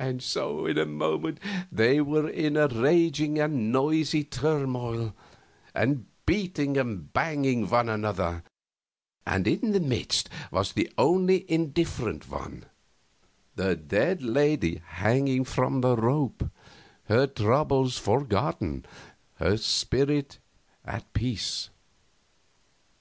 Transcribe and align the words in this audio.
And 0.00 0.20
so 0.20 0.66
in 0.66 0.76
a 0.78 0.84
moment 0.84 1.38
they 1.70 2.00
were 2.00 2.28
in 2.28 2.56
a 2.56 2.66
raging 2.66 3.38
and 3.38 3.70
noisy 3.70 4.24
turmoil, 4.24 5.14
and 5.76 6.06
beating 6.26 6.76
and 6.76 7.12
banging 7.12 7.68
one 7.68 7.88
another; 7.88 8.42
and 9.24 9.46
in 9.46 9.70
the 9.70 9.78
midst 9.78 10.28
was 10.50 10.72
the 10.72 10.90
only 10.98 11.48
indifferent 11.48 12.28
one 12.28 12.64
the 13.54 13.76
dead 13.76 14.22
lady 14.24 14.82
hanging 14.84 15.44
from 15.44 15.84
her 15.84 15.94
rope, 15.94 16.42
her 17.04 17.28
troubles 17.28 17.96
forgotten, 17.96 18.84
her 19.34 19.56
spirit 19.56 20.40
at 20.84 21.12
peace. 21.12 21.70